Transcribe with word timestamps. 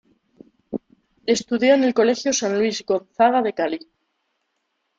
Estudió 1.27 1.75
en 1.75 1.83
el 1.83 1.93
Colegio 1.93 2.33
San 2.33 2.57
Luis 2.57 2.83
Gonzaga 2.83 3.43
de 3.43 3.53
Cali. 3.53 3.79